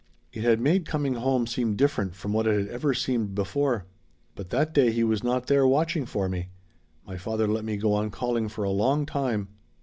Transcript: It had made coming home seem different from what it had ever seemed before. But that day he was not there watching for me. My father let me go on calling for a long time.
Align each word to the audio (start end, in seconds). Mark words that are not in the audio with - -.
It 0.33 0.41
had 0.43 0.59
made 0.59 0.87
coming 0.87 1.13
home 1.13 1.45
seem 1.45 1.75
different 1.75 2.15
from 2.15 2.33
what 2.33 2.47
it 2.47 2.57
had 2.57 2.67
ever 2.69 2.91
seemed 2.91 3.35
before. 3.35 3.85
But 4.33 4.49
that 4.49 4.73
day 4.73 4.91
he 4.91 5.03
was 5.03 5.23
not 5.23 5.45
there 5.45 5.67
watching 5.67 6.07
for 6.07 6.27
me. 6.27 6.49
My 7.05 7.17
father 7.17 7.47
let 7.47 7.63
me 7.63 7.77
go 7.77 7.93
on 7.93 8.09
calling 8.09 8.49
for 8.49 8.63
a 8.63 8.71
long 8.71 9.05
time. 9.05 9.49